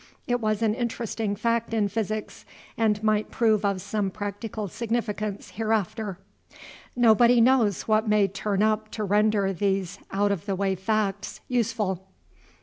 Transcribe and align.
It 0.25 0.41
was 0.41 0.63
an 0.63 0.73
interesting 0.73 1.35
fact 1.35 1.75
in 1.75 1.87
physics, 1.87 2.43
and 2.75 3.03
might 3.03 3.29
prove 3.29 3.63
of 3.63 3.83
some 3.83 4.09
practical 4.09 4.67
significance 4.67 5.51
hereafter. 5.51 6.17
Nobody 6.95 7.39
knows 7.39 7.83
what 7.83 8.09
may 8.09 8.27
turn 8.27 8.63
up 8.63 8.89
to 8.93 9.03
render 9.03 9.53
these 9.53 9.99
out 10.09 10.31
of 10.31 10.47
the 10.47 10.55
way 10.55 10.73
facts 10.73 11.39
useful. 11.47 12.07